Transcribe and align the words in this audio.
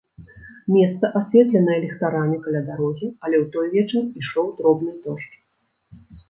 Месца 0.75 1.09
асветленае 1.19 1.77
ліхтарамі 1.83 2.37
каля 2.45 2.61
дарогі, 2.69 3.11
але 3.27 3.35
ў 3.43 3.51
той 3.57 3.67
вечар 3.77 4.03
ішоў 4.23 4.47
дробны 4.57 4.97
дождж. 5.07 5.31